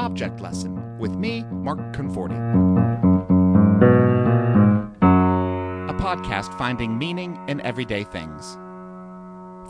Object 0.00 0.40
Lesson 0.40 0.98
with 0.98 1.14
me, 1.14 1.44
Mark 1.52 1.78
Conforti. 1.92 2.34
A 5.90 5.92
podcast 5.92 6.56
finding 6.56 6.96
meaning 6.96 7.38
in 7.48 7.60
everyday 7.60 8.04
things. 8.04 8.54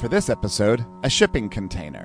For 0.01 0.07
this 0.09 0.31
episode, 0.31 0.87
a 1.03 1.11
shipping 1.11 1.49
container. 1.49 2.05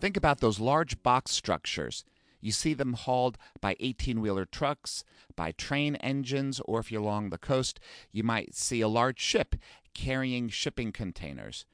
Think 0.00 0.16
about 0.16 0.40
those 0.40 0.58
large 0.58 1.00
box 1.04 1.30
structures. 1.30 2.04
You 2.40 2.50
see 2.50 2.74
them 2.74 2.94
hauled 2.94 3.38
by 3.60 3.76
18 3.78 4.20
wheeler 4.20 4.44
trucks, 4.44 5.04
by 5.36 5.52
train 5.52 5.94
engines, 5.96 6.60
or 6.64 6.80
if 6.80 6.90
you're 6.90 7.00
along 7.00 7.30
the 7.30 7.38
coast, 7.38 7.78
you 8.10 8.24
might 8.24 8.56
see 8.56 8.80
a 8.80 8.88
large 8.88 9.20
ship 9.20 9.54
carrying 9.94 10.48
shipping 10.48 10.90
containers. 10.90 11.64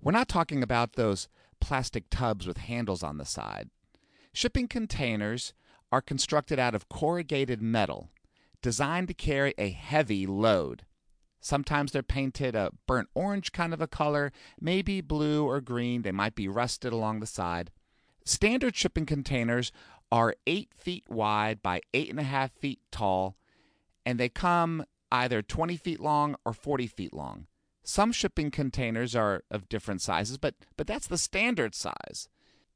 We're 0.00 0.12
not 0.12 0.28
talking 0.28 0.62
about 0.62 0.94
those 0.94 1.28
plastic 1.62 2.10
tubs 2.10 2.46
with 2.46 2.58
handles 2.58 3.04
on 3.04 3.18
the 3.18 3.24
side. 3.24 3.70
Shipping 4.34 4.66
containers 4.66 5.54
are 5.92 6.02
constructed 6.02 6.58
out 6.58 6.74
of 6.74 6.88
corrugated 6.88 7.62
metal, 7.62 8.10
designed 8.60 9.06
to 9.08 9.14
carry 9.14 9.54
a 9.56 9.70
heavy 9.70 10.26
load. 10.26 10.84
Sometimes 11.40 11.92
they're 11.92 12.02
painted 12.02 12.56
a 12.56 12.72
burnt 12.88 13.08
orange 13.14 13.52
kind 13.52 13.72
of 13.72 13.80
a 13.80 13.86
color, 13.86 14.32
maybe 14.60 15.00
blue 15.00 15.44
or 15.44 15.60
green. 15.60 16.02
They 16.02 16.12
might 16.12 16.34
be 16.34 16.48
rusted 16.48 16.92
along 16.92 17.20
the 17.20 17.26
side. 17.26 17.70
Standard 18.24 18.74
shipping 18.74 19.06
containers 19.06 19.70
are 20.10 20.34
8 20.46 20.70
feet 20.76 21.04
wide 21.08 21.62
by 21.62 21.80
8.5 21.94 22.50
feet 22.50 22.80
tall, 22.90 23.36
and 24.04 24.18
they 24.18 24.28
come 24.28 24.84
either 25.12 25.42
20 25.42 25.76
feet 25.76 26.00
long 26.00 26.34
or 26.44 26.52
40 26.52 26.88
feet 26.88 27.14
long. 27.14 27.46
Some 27.84 28.12
shipping 28.12 28.50
containers 28.50 29.16
are 29.16 29.42
of 29.50 29.68
different 29.68 30.00
sizes, 30.00 30.38
but, 30.38 30.54
but 30.76 30.86
that's 30.86 31.06
the 31.06 31.18
standard 31.18 31.74
size. 31.74 32.28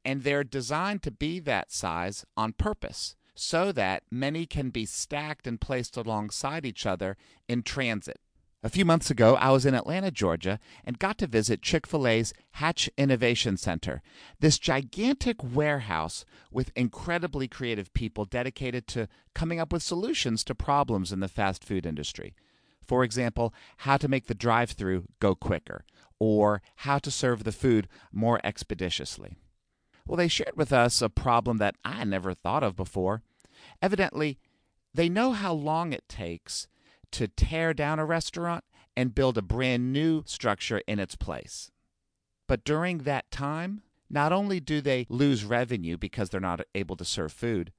And 0.05 0.23
they're 0.23 0.45
designed 0.45 1.03
to 1.05 1.11
be 1.11 1.41
that 1.41 1.73
size 1.73 2.25
on 2.37 2.53
purpose 2.53 3.17
so 3.35 3.71
that 3.73 4.03
many 4.11 4.47
can 4.47 4.71
be 4.71 4.87
stacked 4.87 5.47
and 5.47 5.61
placed 5.61 5.97
alongside 5.97 6.65
each 6.65 6.87
other 6.87 7.17
in 7.49 7.63
transit. 7.63 8.19
A 8.63 8.71
few 8.71 8.85
months 8.85 9.11
ago, 9.11 9.37
I 9.37 9.51
was 9.53 9.65
in 9.65 9.75
Atlanta, 9.75 10.11
Georgia, 10.11 10.59
and 10.85 10.99
got 10.99 11.19
to 11.19 11.27
visit 11.29 11.63
Chick 11.63 11.87
fil 11.87 12.07
A's 12.07 12.33
Hatch 12.53 12.91
Innovation 12.97 13.57
Center, 13.57 14.03
this 14.41 14.59
gigantic 14.59 15.37
warehouse 15.45 16.25
with 16.51 16.73
incredibly 16.75 17.47
creative 17.47 17.93
people 17.93 18.25
dedicated 18.25 18.89
to 18.89 19.07
coming 19.35 19.61
up 19.61 19.73
with 19.73 19.83
solutions 19.83 20.43
to 20.45 20.55
problems 20.55 21.13
in 21.13 21.21
the 21.21 21.29
fast 21.29 21.63
food 21.63 21.87
industry. 21.87 22.35
For 22.87 23.05
example, 23.05 23.53
how 23.79 23.97
to 23.97 24.09
make 24.09 24.27
the 24.27 24.35
drive 24.35 24.71
through 24.71 25.07
go 25.21 25.35
quicker, 25.35 25.85
or 26.19 26.63
how 26.77 26.99
to 26.99 27.11
serve 27.11 27.45
the 27.45 27.53
food 27.53 27.89
more 28.13 28.41
expeditiously. 28.45 29.37
Well, 30.07 30.17
they 30.17 30.29
shared 30.29 30.57
with 30.57 30.73
us 30.73 31.03
a 31.03 31.09
problem 31.09 31.59
that 31.59 31.75
I 31.85 32.05
never 32.05 32.33
thought 32.33 32.63
of 32.63 32.77
before. 32.77 33.23
Evidently, 33.83 34.39
they 34.95 35.09
know 35.09 35.33
how 35.33 35.53
long 35.53 35.93
it 35.93 36.09
takes 36.09 36.69
to 37.13 37.29
tear 37.29 37.75
down 37.75 37.99
a 37.99 38.05
restaurant 38.05 38.65
and 38.97 39.15
build 39.15 39.37
a 39.37 39.43
brand 39.43 39.93
new 39.93 40.23
structure 40.27 40.81
in 40.87 40.99
its 40.99 41.17
place. 41.17 41.71
But 42.47 42.65
during 42.65 42.99
that 42.99 43.31
time, 43.31 43.83
not 44.09 44.33
only 44.33 44.61
do 44.61 44.81
they 44.81 45.07
lose 45.09 45.45
revenue 45.45 45.97
because 45.99 46.31
they're 46.31 46.41
not 46.41 46.61
able 46.75 46.97
to 46.97 47.05
serve 47.05 47.33
food, 47.33 47.73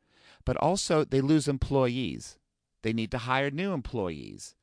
but 0.46 0.58
also 0.58 1.06
they 1.06 1.22
lose 1.22 1.48
employees. 1.48 2.38
They 2.84 2.94
need 2.94 3.12
to 3.12 3.20
hire 3.20 3.50
new 3.50 3.72
employees 3.72 4.56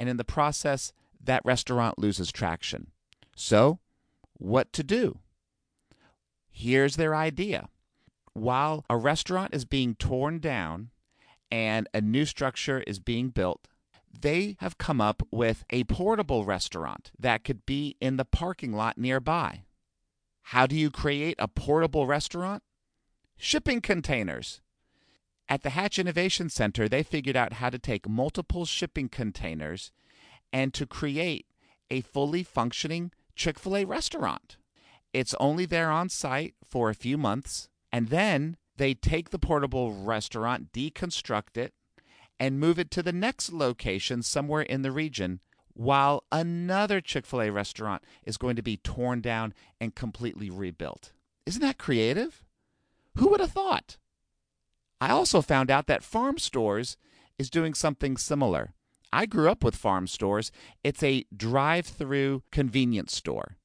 and 0.00 0.08
in 0.08 0.16
the 0.16 0.24
process, 0.24 0.94
that 1.22 1.44
restaurant 1.44 1.98
loses 1.98 2.32
traction. 2.32 2.86
So, 3.36 3.80
what 4.32 4.72
to 4.72 4.82
do? 4.82 5.18
Here's 6.50 6.96
their 6.96 7.14
idea. 7.14 7.68
While 8.32 8.86
a 8.88 8.96
restaurant 8.96 9.54
is 9.54 9.66
being 9.66 9.94
torn 9.94 10.38
down 10.38 10.88
and 11.52 11.86
a 11.92 12.00
new 12.00 12.24
structure 12.24 12.82
is 12.86 12.98
being 12.98 13.28
built, 13.28 13.68
they 14.10 14.56
have 14.60 14.78
come 14.78 15.02
up 15.02 15.22
with 15.30 15.64
a 15.68 15.84
portable 15.84 16.46
restaurant 16.46 17.10
that 17.18 17.44
could 17.44 17.66
be 17.66 17.98
in 18.00 18.16
the 18.16 18.24
parking 18.24 18.72
lot 18.72 18.96
nearby. 18.96 19.64
How 20.44 20.66
do 20.66 20.76
you 20.76 20.90
create 20.90 21.36
a 21.38 21.46
portable 21.46 22.06
restaurant? 22.06 22.62
Shipping 23.36 23.82
containers. 23.82 24.62
At 25.50 25.64
the 25.64 25.70
Hatch 25.70 25.98
Innovation 25.98 26.48
Center, 26.48 26.88
they 26.88 27.02
figured 27.02 27.34
out 27.34 27.54
how 27.54 27.70
to 27.70 27.78
take 27.78 28.08
multiple 28.08 28.64
shipping 28.64 29.08
containers 29.08 29.90
and 30.52 30.72
to 30.74 30.86
create 30.86 31.46
a 31.90 32.02
fully 32.02 32.44
functioning 32.44 33.10
Chick 33.34 33.58
fil 33.58 33.78
A 33.78 33.84
restaurant. 33.84 34.58
It's 35.12 35.34
only 35.40 35.66
there 35.66 35.90
on 35.90 36.08
site 36.08 36.54
for 36.64 36.88
a 36.88 36.94
few 36.94 37.18
months, 37.18 37.68
and 37.90 38.10
then 38.10 38.58
they 38.76 38.94
take 38.94 39.30
the 39.30 39.40
portable 39.40 39.92
restaurant, 39.92 40.72
deconstruct 40.72 41.56
it, 41.56 41.74
and 42.38 42.60
move 42.60 42.78
it 42.78 42.92
to 42.92 43.02
the 43.02 43.12
next 43.12 43.52
location 43.52 44.22
somewhere 44.22 44.62
in 44.62 44.82
the 44.82 44.92
region 44.92 45.40
while 45.72 46.22
another 46.30 47.00
Chick 47.00 47.26
fil 47.26 47.42
A 47.42 47.50
restaurant 47.50 48.04
is 48.22 48.36
going 48.36 48.54
to 48.54 48.62
be 48.62 48.76
torn 48.76 49.20
down 49.20 49.52
and 49.80 49.96
completely 49.96 50.48
rebuilt. 50.48 51.10
Isn't 51.44 51.62
that 51.62 51.76
creative? 51.76 52.44
Who 53.16 53.28
would 53.30 53.40
have 53.40 53.50
thought? 53.50 53.96
I 55.00 55.10
also 55.10 55.40
found 55.40 55.70
out 55.70 55.86
that 55.86 56.02
Farm 56.02 56.38
Stores 56.38 56.96
is 57.38 57.50
doing 57.50 57.74
something 57.74 58.16
similar. 58.16 58.74
I 59.12 59.26
grew 59.26 59.50
up 59.50 59.64
with 59.64 59.74
farm 59.74 60.06
stores. 60.06 60.52
It's 60.84 61.02
a 61.02 61.24
drive 61.34 61.86
through 61.86 62.42
convenience 62.52 63.14
store. 63.14 63.56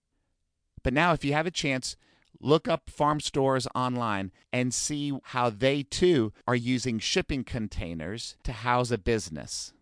But 0.83 0.93
now, 0.93 1.13
if 1.13 1.23
you 1.23 1.33
have 1.33 1.45
a 1.45 1.51
chance, 1.51 1.95
look 2.39 2.67
up 2.67 2.89
farm 2.89 3.19
stores 3.19 3.67
online 3.75 4.31
and 4.51 4.73
see 4.73 5.11
how 5.23 5.49
they 5.49 5.83
too 5.83 6.33
are 6.47 6.55
using 6.55 6.99
shipping 6.99 7.43
containers 7.43 8.37
to 8.43 8.53
house 8.53 8.91
a 8.91 8.97
business. 8.97 9.73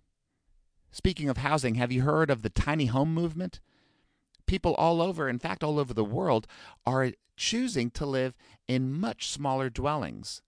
Speaking 0.91 1.29
of 1.29 1.37
housing, 1.37 1.75
have 1.75 1.91
you 1.91 2.01
heard 2.01 2.29
of 2.29 2.41
the 2.41 2.49
tiny 2.49 2.87
home 2.87 3.13
movement? 3.13 3.59
People 4.45 4.75
all 4.75 5.01
over, 5.01 5.29
in 5.29 5.39
fact, 5.39 5.63
all 5.63 5.79
over 5.79 5.93
the 5.93 6.03
world, 6.03 6.45
are 6.85 7.11
choosing 7.37 7.89
to 7.91 8.05
live 8.05 8.35
in 8.67 8.93
much 8.93 9.29
smaller 9.29 9.69
dwellings. 9.69 10.41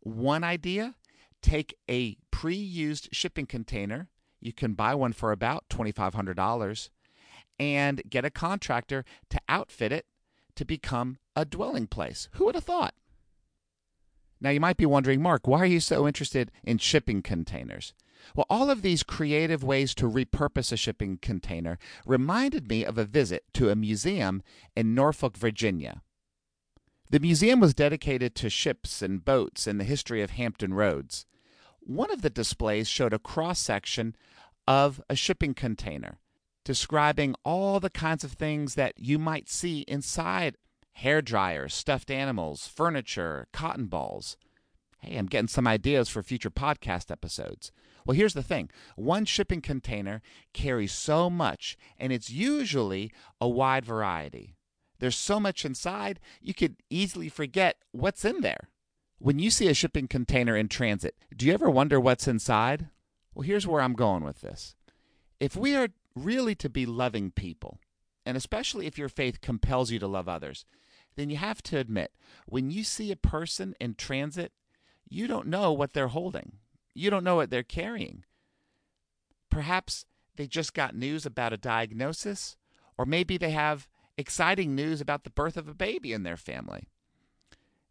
One 0.00 0.44
idea 0.44 0.94
take 1.42 1.74
a 1.90 2.16
pre 2.30 2.54
used 2.54 3.08
shipping 3.12 3.46
container. 3.46 4.08
You 4.40 4.52
can 4.52 4.74
buy 4.74 4.94
one 4.94 5.12
for 5.12 5.32
about 5.32 5.64
$2,500 5.68 6.90
and 7.58 8.02
get 8.08 8.24
a 8.24 8.30
contractor 8.30 9.04
to 9.30 9.40
outfit 9.48 9.92
it 9.92 10.06
to 10.54 10.64
become 10.64 11.18
a 11.34 11.44
dwelling 11.44 11.86
place. 11.86 12.28
Who 12.32 12.44
would 12.46 12.54
have 12.54 12.64
thought? 12.64 12.94
Now, 14.40 14.50
you 14.50 14.60
might 14.60 14.76
be 14.76 14.86
wondering, 14.86 15.20
Mark, 15.20 15.48
why 15.48 15.58
are 15.58 15.66
you 15.66 15.80
so 15.80 16.06
interested 16.06 16.52
in 16.62 16.78
shipping 16.78 17.22
containers? 17.22 17.92
Well, 18.34 18.46
all 18.48 18.70
of 18.70 18.82
these 18.82 19.02
creative 19.02 19.64
ways 19.64 19.94
to 19.96 20.08
repurpose 20.08 20.72
a 20.72 20.76
shipping 20.76 21.18
container 21.18 21.78
reminded 22.06 22.68
me 22.68 22.84
of 22.84 22.98
a 22.98 23.04
visit 23.04 23.44
to 23.54 23.70
a 23.70 23.76
museum 23.76 24.42
in 24.76 24.94
Norfolk, 24.94 25.36
Virginia. 25.36 26.02
The 27.10 27.20
museum 27.20 27.58
was 27.58 27.72
dedicated 27.72 28.34
to 28.34 28.50
ships 28.50 29.00
and 29.00 29.24
boats 29.24 29.66
and 29.66 29.80
the 29.80 29.84
history 29.84 30.20
of 30.20 30.32
Hampton 30.32 30.74
Roads. 30.74 31.24
One 31.80 32.10
of 32.10 32.20
the 32.20 32.28
displays 32.28 32.86
showed 32.86 33.14
a 33.14 33.18
cross 33.18 33.58
section 33.58 34.14
of 34.66 35.00
a 35.08 35.16
shipping 35.16 35.54
container, 35.54 36.18
describing 36.64 37.34
all 37.46 37.80
the 37.80 37.88
kinds 37.88 38.24
of 38.24 38.32
things 38.32 38.74
that 38.74 38.92
you 38.98 39.18
might 39.18 39.48
see 39.48 39.86
inside 39.88 40.58
hair 40.92 41.22
dryers, 41.22 41.72
stuffed 41.72 42.10
animals, 42.10 42.66
furniture, 42.66 43.46
cotton 43.54 43.86
balls. 43.86 44.36
Hey, 44.98 45.16
I'm 45.16 45.26
getting 45.26 45.48
some 45.48 45.66
ideas 45.66 46.10
for 46.10 46.22
future 46.22 46.50
podcast 46.50 47.10
episodes. 47.10 47.72
Well, 48.04 48.18
here's 48.18 48.34
the 48.34 48.42
thing 48.42 48.68
one 48.96 49.24
shipping 49.24 49.62
container 49.62 50.20
carries 50.52 50.92
so 50.92 51.30
much, 51.30 51.78
and 51.96 52.12
it's 52.12 52.28
usually 52.28 53.12
a 53.40 53.48
wide 53.48 53.86
variety. 53.86 54.57
There's 54.98 55.16
so 55.16 55.38
much 55.38 55.64
inside, 55.64 56.20
you 56.40 56.54
could 56.54 56.76
easily 56.90 57.28
forget 57.28 57.76
what's 57.92 58.24
in 58.24 58.40
there. 58.40 58.68
When 59.18 59.38
you 59.38 59.50
see 59.50 59.68
a 59.68 59.74
shipping 59.74 60.08
container 60.08 60.56
in 60.56 60.68
transit, 60.68 61.16
do 61.36 61.46
you 61.46 61.52
ever 61.52 61.70
wonder 61.70 62.00
what's 62.00 62.28
inside? 62.28 62.88
Well, 63.34 63.42
here's 63.42 63.66
where 63.66 63.80
I'm 63.80 63.94
going 63.94 64.24
with 64.24 64.40
this. 64.40 64.74
If 65.40 65.56
we 65.56 65.76
are 65.76 65.88
really 66.14 66.54
to 66.56 66.68
be 66.68 66.86
loving 66.86 67.30
people, 67.30 67.78
and 68.26 68.36
especially 68.36 68.86
if 68.86 68.98
your 68.98 69.08
faith 69.08 69.40
compels 69.40 69.90
you 69.90 69.98
to 70.00 70.06
love 70.06 70.28
others, 70.28 70.64
then 71.16 71.30
you 71.30 71.36
have 71.36 71.62
to 71.62 71.78
admit 71.78 72.12
when 72.46 72.70
you 72.70 72.84
see 72.84 73.10
a 73.10 73.16
person 73.16 73.74
in 73.80 73.94
transit, 73.94 74.52
you 75.08 75.26
don't 75.26 75.46
know 75.46 75.72
what 75.72 75.92
they're 75.92 76.08
holding. 76.08 76.52
You 76.94 77.10
don't 77.10 77.24
know 77.24 77.36
what 77.36 77.50
they're 77.50 77.62
carrying. 77.62 78.24
Perhaps 79.50 80.04
they 80.36 80.46
just 80.46 80.74
got 80.74 80.94
news 80.94 81.24
about 81.26 81.52
a 81.52 81.56
diagnosis, 81.56 82.56
or 82.96 83.06
maybe 83.06 83.36
they 83.36 83.50
have 83.50 83.88
exciting 84.18 84.74
news 84.74 85.00
about 85.00 85.24
the 85.24 85.30
birth 85.30 85.56
of 85.56 85.68
a 85.68 85.74
baby 85.74 86.12
in 86.12 86.24
their 86.24 86.36
family. 86.36 86.88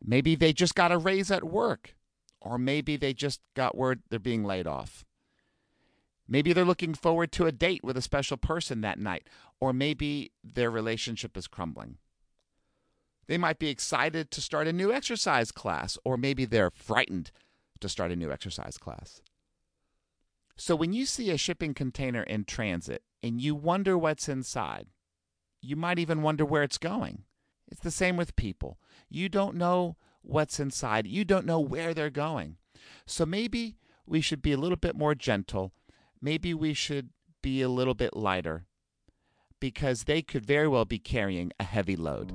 Maybe 0.04 0.36
they 0.36 0.54
just 0.54 0.76
got 0.76 0.92
a 0.92 0.98
raise 0.98 1.32
at 1.32 1.44
work, 1.44 1.96
or 2.40 2.60
maybe 2.60 2.98
they 2.98 3.14
just 3.14 3.42
got 3.56 3.78
word 3.78 4.02
they're 4.10 4.20
being 4.20 4.44
laid 4.44 4.68
off. 4.68 5.06
Maybe 6.28 6.52
they're 6.52 6.66
looking 6.66 6.94
forward 6.94 7.32
to 7.34 7.46
a 7.46 7.52
date 7.52 7.84
with 7.84 7.98
a 7.98 8.02
special 8.02 8.38
person 8.38 8.82
that 8.82 9.00
night, 9.00 9.28
or 9.60 9.72
maybe 9.72 10.34
their 10.44 10.70
relationship 10.70 11.38
is 11.38 11.48
crumbling. 11.48 11.98
They 13.28 13.38
might 13.38 13.60
be 13.60 13.70
excited 13.70 14.30
to 14.32 14.42
start 14.42 14.68
a 14.68 14.74
new 14.74 14.92
exercise 14.92 15.52
class, 15.52 15.98
or 16.04 16.18
maybe 16.18 16.46
they're 16.46 16.72
frightened 16.72 17.32
to 17.80 17.90
start 17.90 18.12
a 18.12 18.16
new 18.16 18.32
exercise 18.32 18.78
class. 18.78 19.22
So 20.58 20.76
when 20.76 20.92
you 20.92 21.06
see 21.06 21.30
a 21.30 21.38
shipping 21.38 21.74
container 21.74 22.24
in 22.24 22.44
transit 22.44 23.04
and 23.24 23.40
you 23.42 23.56
wonder 23.56 23.98
what's 23.98 24.28
inside, 24.28 24.88
you 25.62 25.76
might 25.76 26.00
even 26.00 26.22
wonder 26.22 26.46
where 26.46 26.64
it's 26.64 26.78
going. 26.78 27.24
It's 27.70 27.82
the 27.82 27.92
same 27.92 28.18
with 28.18 28.36
people. 28.36 28.80
You 29.10 29.30
don't 29.30 29.56
know 29.56 29.98
what's 30.22 30.60
inside, 30.60 31.08
you 31.08 31.24
don't 31.24 31.46
know 31.46 31.60
where 31.60 31.94
they're 31.94 32.10
going. 32.10 32.58
So 33.06 33.26
maybe 33.26 33.78
we 34.06 34.22
should 34.22 34.42
be 34.42 34.54
a 34.54 34.58
little 34.58 34.78
bit 34.78 34.96
more 34.96 35.16
gentle. 35.16 35.74
Maybe 36.22 36.54
we 36.54 36.74
should 36.74 37.10
be 37.42 37.62
a 37.62 37.70
little 37.70 37.94
bit 37.94 38.16
lighter 38.16 38.66
because 39.60 40.04
they 40.04 40.22
could 40.22 40.46
very 40.46 40.68
well 40.68 40.86
be 40.86 41.00
carrying 41.00 41.52
a 41.60 41.64
heavy 41.64 41.96
load. 41.96 42.32